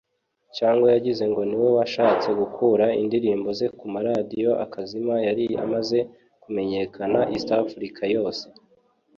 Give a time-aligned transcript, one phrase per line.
[0.57, 5.99] cyangwa yagize ngo niwe washatse gukura indirimbo ze ku ma radio akazima yari amaze
[6.43, 8.45] kumenyekana East Africa yose